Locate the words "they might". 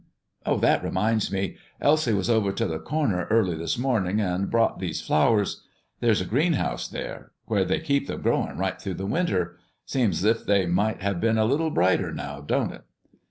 10.43-11.03